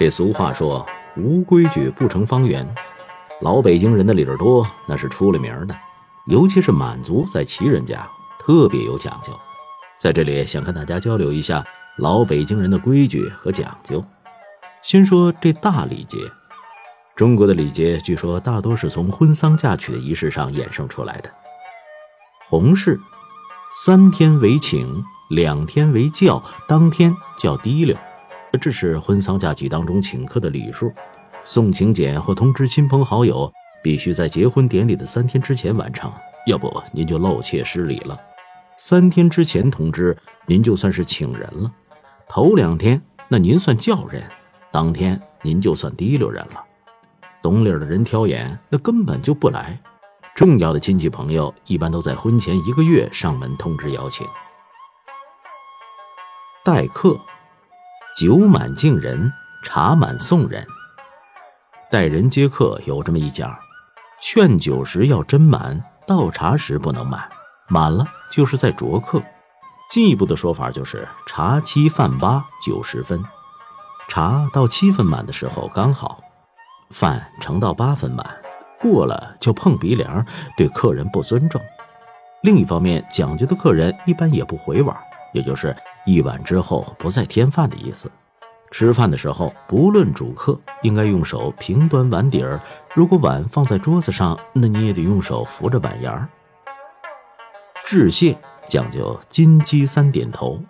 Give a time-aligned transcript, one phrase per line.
[0.00, 2.66] 这俗话说“无规矩不成方圆”，
[3.42, 5.76] 老北京人的理儿多，那是出了名的。
[6.26, 9.30] 尤其是满族在旗人家特别有讲究。
[9.98, 11.62] 在这里想跟大家交流一下
[11.98, 14.02] 老北京人的规矩和讲究。
[14.80, 16.16] 先说这大礼节，
[17.14, 21.30] 中国的礼节据说大多是从婚丧嫁娶的仪式上衍生出来的。
[22.48, 22.98] 红事，
[23.84, 27.94] 三天为请，两天为叫，当天叫提溜。
[28.58, 30.92] 这是婚丧嫁娶当中请客的礼数，
[31.44, 36.12] 送请柬或通知亲朋好友，必须在结婚典礼的三天之前完成，
[36.46, 38.18] 要不您就露怯失礼了。
[38.76, 41.70] 三天之前通知，您就算是请人了；
[42.28, 44.22] 头两天，那您算叫人；
[44.72, 46.64] 当天，您就算提溜人了。
[47.42, 49.80] 懂礼的人挑眼，那根本就不来。
[50.34, 54.26] 重要的亲戚朋友，一般都在婚前一个月上门通知邀请。
[56.64, 57.18] 待客。
[58.16, 60.66] 酒满敬人，茶满送人。
[61.90, 63.56] 待人接客有这么一讲：
[64.20, 67.28] 劝酒时要斟满，倒茶时不能满，
[67.68, 69.22] 满了就是在酌客。
[69.90, 73.22] 进一步的说法就是：茶七饭八，酒十分。
[74.08, 76.20] 茶到七分满的时候刚好，
[76.90, 78.26] 饭盛到八分满，
[78.80, 81.60] 过了就碰鼻梁，对客人不尊重。
[82.42, 84.96] 另一方面，讲究的客人一般也不回碗。
[85.32, 88.10] 也就是一碗之后不再添饭的意思。
[88.70, 92.60] 吃饭的时候，不论主客，应该用手平端碗底儿。
[92.94, 96.28] 如果碗放在桌子上，那你也得用手扶着碗沿儿。
[97.84, 100.62] 致谢讲究金鸡三点头，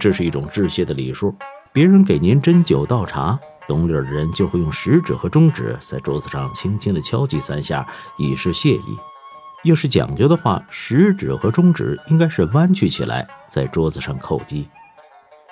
[0.00, 1.32] 这是一种致谢的礼数。
[1.72, 7.86] 别人给您斟酒倒茶，懂理的人就会用食指和中指在桌子上轻轻地敲击三下，
[8.18, 8.98] 以示谢意。
[9.64, 14.68] 要是讲究的话，食指和中指应该是弯曲起来，在桌子上叩击。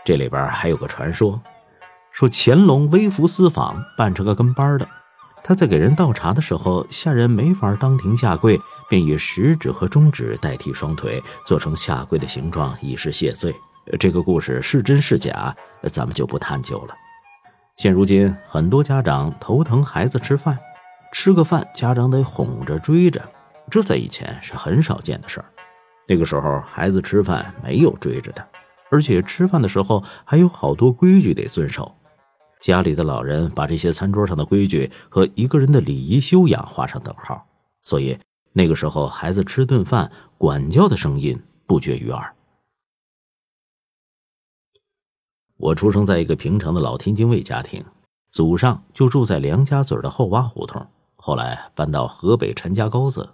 [0.05, 1.41] 这里边还有个传说，
[2.11, 4.87] 说乾隆微服私访，扮成个跟班的，
[5.43, 8.61] 他在给人倒茶的时候，下人没法当庭下跪，
[8.91, 13.55] 便以食指和中指代替双腿，做成下跪的形状，以示谢罪。
[13.99, 16.95] 这个故事是真是假，咱们就不探究了。
[17.77, 20.59] 现如今，很多家长头疼孩子吃饭，
[21.13, 23.23] 吃个饭，家长得哄着追着。
[23.71, 25.47] 这在以前是很少见的事儿。
[26.09, 28.47] 那个时候，孩子吃饭没有追着他，
[28.91, 31.95] 而且吃饭的时候还有好多规矩得遵守。
[32.61, 37.45] 家里的老人把这些餐桌上的规矩和一个人的礼仪修养画上等号，
[37.81, 38.19] 所以
[38.53, 42.35] 那个时候孩子吃顿饭，管教的声音不绝于耳。
[45.57, 47.85] 我出生在一个平常的老天津卫家庭，
[48.31, 50.85] 祖上就住在梁家嘴的后洼胡同，
[51.17, 53.29] 后来搬到河北陈家沟子。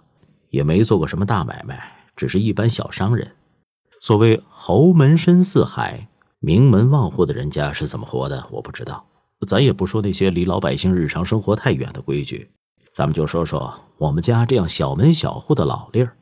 [0.49, 1.81] 也没做过什么大买卖，
[2.15, 3.35] 只是一般小商人。
[4.01, 6.07] 所谓侯门深似海，
[6.39, 9.05] 名门望户的人家是怎么活的，我不知道。
[9.47, 12.49] 咱也不说那些离老百姓日常生活太远的规矩，
[12.93, 16.15] 咱们就说说我们家这样小门小户的老例儿。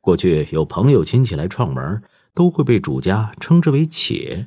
[0.00, 2.02] 过去有朋友亲戚来串门，
[2.34, 4.46] 都会被主家称之为且。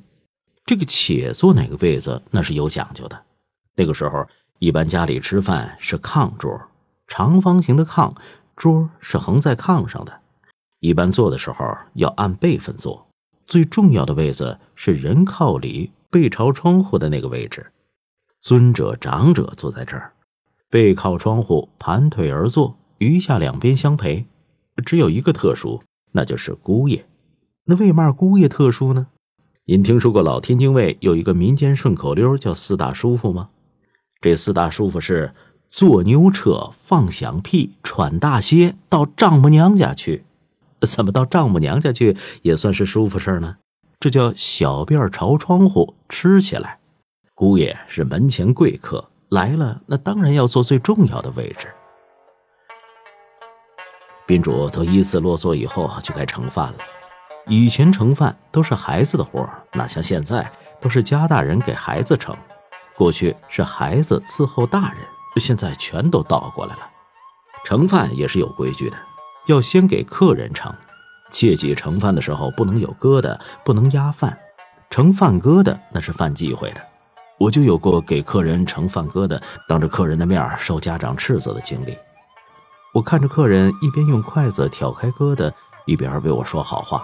[0.65, 3.21] 这个且坐哪个位子，那是有讲究的。
[3.75, 4.25] 那个时候，
[4.59, 6.59] 一般家里吃饭是炕桌。
[7.13, 8.15] 长方形的炕
[8.55, 10.21] 桌是横在炕上的，
[10.79, 13.05] 一般坐的时候要按辈分坐。
[13.45, 17.69] 最重要的位子是人靠里、背朝窗户的那个位置，
[18.39, 20.13] 尊者长者坐在这儿，
[20.69, 24.25] 背靠窗户，盘腿而坐，余下两边相陪。
[24.85, 25.83] 只有一个特殊，
[26.13, 27.05] 那就是姑爷。
[27.65, 29.07] 那为嘛姑爷特殊呢？
[29.65, 33.49] 您听说过老天津卫有一个民间顺口溜叫“四大叔父”吗？
[34.21, 35.33] 这四大叔父是。
[35.73, 40.25] 坐牛车，放响屁，喘大歇，到丈母娘家去。
[40.85, 43.55] 怎么到丈母娘家去也算是舒服事儿呢？
[43.97, 46.79] 这叫小便朝窗户吃起来。
[47.33, 51.69] 姑爷是门前贵客来了，那当然要坐最重要的位置。
[54.25, 56.79] 宾主都依次落座以后，就该盛饭了。
[57.47, 60.51] 以前盛饭都是孩子的活，哪像现在
[60.81, 62.35] 都是家大人给孩子盛。
[62.97, 65.01] 过去是孩子伺候大人。
[65.39, 66.81] 现在全都倒过来了，
[67.63, 68.97] 盛饭也是有规矩的，
[69.47, 70.73] 要先给客人盛，
[71.29, 74.37] 切记盛饭的时候不能有疙瘩，不能压饭，
[74.89, 76.81] 盛饭疙瘩那是犯忌讳的。
[77.37, 81.97] 我就有过给客人盛饭疙瘩，当着客人的面受家长斥责的经历。
[82.93, 85.51] 我看着客人一边用筷子挑开疙瘩，
[85.85, 87.03] 一边为我说好话。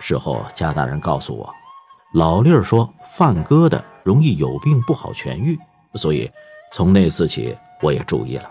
[0.00, 1.52] 事后家大人告诉我，
[2.14, 5.58] 老例儿说饭疙瘩容易有病不好痊愈，
[5.96, 6.30] 所以
[6.72, 7.56] 从那次起。
[7.80, 8.50] 我也注意了，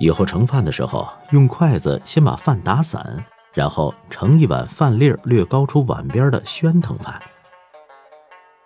[0.00, 7.20] 以后盛饭的时候，用筷子先把饭打散，然后盛一碗饭粒略高出碗边的宣腾饭。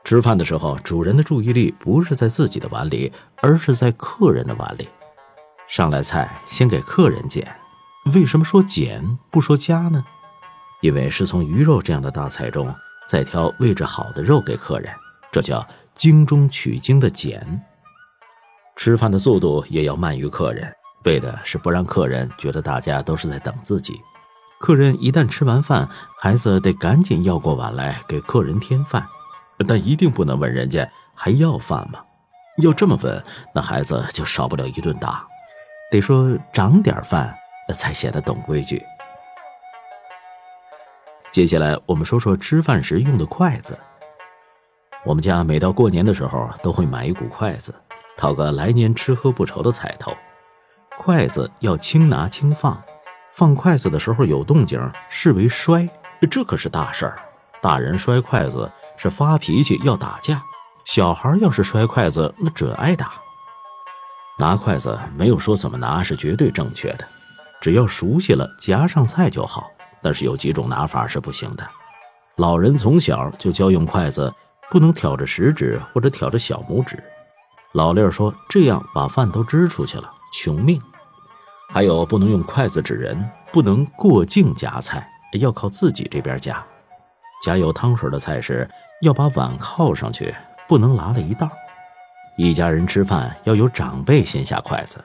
[0.03, 3.12] 吃饭的时候，主人的注意力不是在自己的碗里，
[3.43, 4.89] 而是在客人的碗里。
[5.69, 7.47] 上来菜先给客人捡，
[8.15, 10.05] 为什么说捡不说夹呢？
[10.81, 12.75] 因为是从鱼肉这样的大菜中
[13.06, 14.93] 再挑位置好的肉给客人，
[15.31, 15.65] 这叫
[15.95, 17.63] 精中取精的捡。
[18.81, 20.75] 吃饭的速度也要慢于客人，
[21.05, 24.00] 为的是不让客人觉得大家都是在等自己。
[24.59, 25.87] 客人一旦吃完饭，
[26.19, 29.06] 孩子得赶紧要过碗来给客人添饭。
[29.69, 32.03] 但一定不能问人家还要饭吗？
[32.62, 33.23] 要这么问，
[33.55, 35.29] 那孩子就少不了一顿打。
[35.91, 37.37] 得说长点饭，
[37.75, 38.82] 才显得懂规矩。
[41.31, 43.79] 接下来我们说说吃饭时用的筷子。
[45.05, 47.75] 我们家每到过年的时候，都会买一股筷子，
[48.20, 50.14] 讨个来年吃喝不愁的彩头。
[50.99, 52.78] 筷子要轻拿轻放，
[53.32, 54.78] 放筷子的时候有动静，
[55.08, 55.88] 视为摔，
[56.31, 57.19] 这可是大事儿。
[57.62, 58.70] 大人摔筷子。
[59.02, 60.43] 是发脾气要打架，
[60.84, 63.12] 小孩要是摔筷子，那准挨打。
[64.38, 67.08] 拿筷子没有说怎么拿是绝对正确的，
[67.62, 69.70] 只要熟悉了夹上菜就好。
[70.02, 71.67] 但是有几种拿法是不行的。
[72.37, 74.31] 老人从小就教用筷子
[74.70, 77.02] 不能挑着食指或者挑着小拇指，
[77.72, 80.81] 老六说这样把饭都支出去了，穷命。
[81.69, 86.64] 还有不能用筷子指人，不能过境夹菜，要靠自己这边夹。
[87.44, 88.69] 夹有汤水的菜时。
[89.00, 90.34] 要把碗靠上去，
[90.69, 91.50] 不能拉了一道。
[92.37, 95.02] 一家人吃饭要有长辈先下筷子，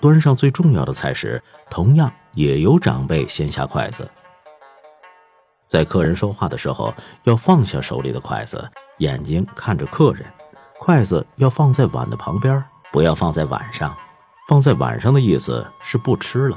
[0.00, 1.40] 端上最重要的菜时，
[1.70, 4.10] 同样也由长辈先下筷子。
[5.68, 6.92] 在客人说话的时候，
[7.22, 8.68] 要放下手里的筷子，
[8.98, 10.26] 眼睛看着客人，
[10.78, 12.62] 筷子要放在碗的旁边，
[12.92, 13.92] 不要放在碗上。
[14.48, 16.56] 放在碗上的意思是不吃了。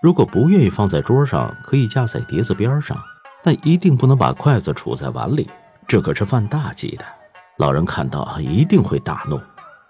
[0.00, 2.96] 如果不愿意放在桌上，可以架在碟子边上，
[3.42, 5.50] 但一定不能把筷子杵在碗里。
[5.88, 7.04] 这可是犯大忌的，
[7.58, 9.40] 老人看到一定会大怒，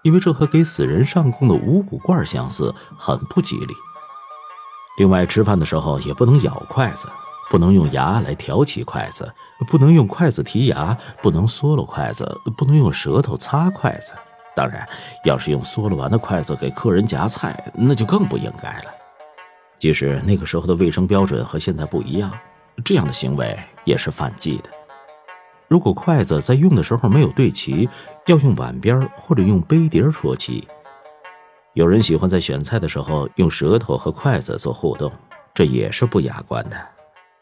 [0.01, 3.73] 因为这和给死人上供的五谷罐相似，很不吉利。
[4.97, 7.07] 另外，吃饭的时候也不能咬筷子，
[7.51, 9.29] 不能用牙来挑起筷子，
[9.67, 12.25] 不能用筷子提牙，不能嗦了筷子，
[12.55, 14.13] 不能用舌头擦筷子。
[14.55, 14.87] 当然，
[15.25, 18.85] 要是用嗦了完的筷子给客人夹菜，那就更不应该了。
[19.77, 22.31] 即使那个时候的卫生标准和现在不一样，
[22.85, 24.69] 这样的行为也是犯忌的。
[25.67, 27.89] 如果筷子在用的时候没有对齐，
[28.27, 30.65] 要用碗边或者用杯碟戳齐。
[31.73, 35.11] 有人喜欢在选菜的时候用舌头和筷子做互动，
[35.53, 36.77] 这也是不雅观的。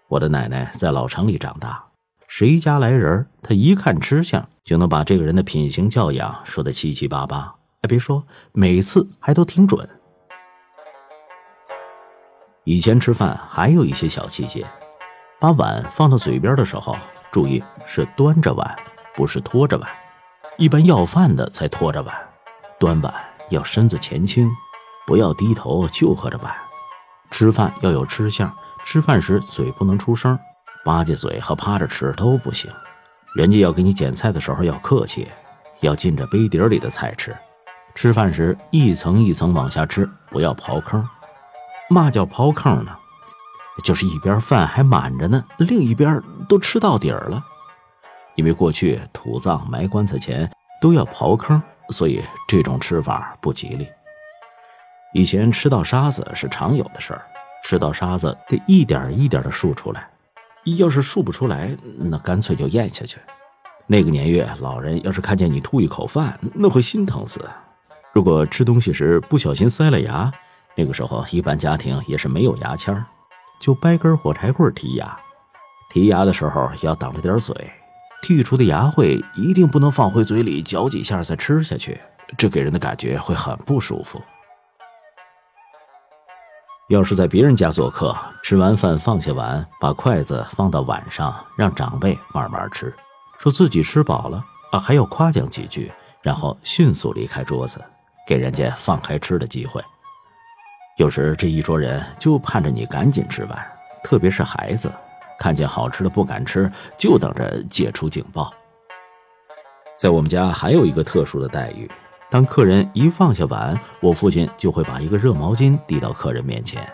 [0.10, 1.84] 我的奶奶在老城里长大，
[2.28, 7.54] 谁家来人，她一看吃相就能把这个人的品行教养说得七七八八。
[7.82, 9.88] 哎，别说，每次还都挺准。
[12.64, 14.66] 以前吃饭还有一些小细节，
[15.40, 16.98] 把碗放到嘴边的时候。
[17.32, 18.76] 注意是端着碗，
[19.16, 19.88] 不是拖着碗。
[20.58, 22.16] 一般要饭的才拖着碗，
[22.80, 23.14] 端碗
[23.52, 24.50] 要身子前倾，
[25.06, 26.52] 不要低头就喝着碗。
[27.30, 28.52] 吃饭要有吃相，
[28.84, 30.38] 吃饭时嘴不能出声，
[30.84, 32.72] 吧唧嘴和趴着吃都不行。
[33.36, 35.28] 人家要给你捡菜的时候要客气，
[35.82, 37.36] 要进着杯碟里的菜吃。
[37.96, 41.08] 吃饭时一层一层往下吃，不要刨坑。
[41.90, 42.96] 嘛叫刨坑呢？
[43.84, 47.44] 就是一边饭还满着呢，另一边都吃到底儿了。
[48.36, 50.50] 因为过去土葬埋棺材前
[50.82, 53.88] 都要刨坑，所以这种吃法不吉利。
[55.14, 57.26] 以前吃到沙子是常有的事儿，
[57.64, 60.10] 吃到沙子得一点一点的漱出来，
[60.78, 63.20] 要是漱不出来，那干脆就咽下去。
[63.88, 67.40] 那个年月，老人要是看见你吐一口饭，那会心疼死。
[68.14, 70.32] 如果吃东西时不小心塞了牙，
[70.76, 73.04] 那个时候一般家庭也是没有牙签。
[73.60, 75.20] 就掰根火柴棍剔牙，
[75.94, 77.54] 剔牙的时候要挡着点嘴，
[78.24, 82.00] 剔出的牙灰一定不能放回嘴里嚼几下再吃下去，
[82.38, 84.22] 这给人的感觉会很不舒服。
[86.90, 92.92] 要是在别人家做客，吃完饭放下碗，把筷子放到碗上，让长辈慢慢吃，
[93.38, 95.92] 说自己吃饱了啊，还要夸奖几句，
[96.24, 97.80] 然后迅速离开桌子，
[98.26, 99.80] 给人家放开吃的机会。
[100.98, 103.72] 有时这一桌人就盼着你赶紧吃完，
[104.04, 104.92] 特别是孩子，
[105.38, 108.52] 看见好吃的不敢吃，就等着解除警报。
[109.96, 111.88] 在我们家还有一个特殊的待遇，
[112.32, 116.88] 当客人一放下碗，我父亲就会把一个热毛巾递到客人面前。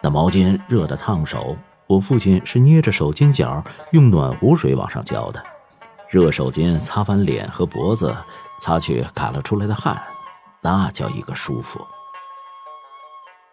[0.00, 1.54] 那毛巾热得烫手，
[1.86, 5.42] 我父亲是捏着手巾角，用暖壶水往上浇的。
[6.08, 8.14] 热手巾擦完脸和脖子，
[8.60, 10.02] 擦去赶了出来的汗，
[10.62, 11.78] 那叫一个舒服。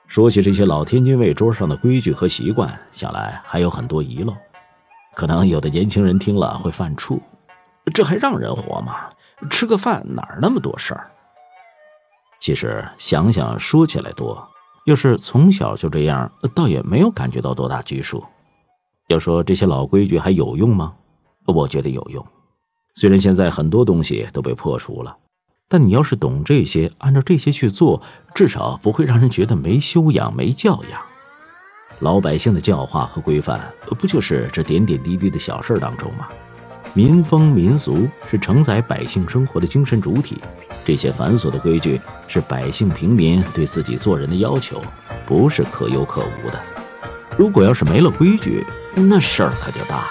[0.07, 4.33] 说起这些老天津卫桌上的规矩和习惯，想来还有很多遗漏，
[5.13, 7.19] 可能有的年轻人听了会犯怵。
[7.93, 9.09] 这还让人活吗？
[9.49, 11.07] 吃个饭哪儿那么多事儿？
[12.39, 14.47] 其实想想说起来多，
[14.85, 18.23] 要是从小就这样，倒也没有感觉到多大拘束。
[19.07, 20.93] 要说这些老规矩还有用吗？
[21.45, 22.25] 我觉得有用。
[22.95, 25.17] 虽然现在很多东西都被破除了，
[25.67, 28.01] 但你要是懂这些，按照这些去做，
[28.33, 31.01] 至少不会让人觉得没修养、没教养。
[31.99, 33.59] 老百姓的教化和规范，
[33.99, 36.29] 不就是这点点滴滴的小事儿当中吗？
[36.93, 40.41] 民风民俗是承载百姓生活的精神主体，
[40.83, 44.81] 这些繁琐的规矩是百姓平民对自己做人的要求，
[45.25, 46.59] 不是可有可无的。
[47.37, 48.65] 如果要是没了规矩，
[48.95, 50.09] 那事儿可就大了。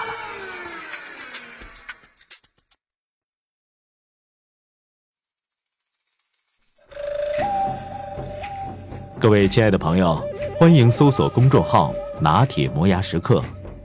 [9.19, 10.23] 各位亲爱的朋友，
[10.57, 13.43] 欢迎搜索公众号“拿铁磨牙时刻”，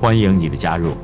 [0.00, 0.94] 欢迎你的加入。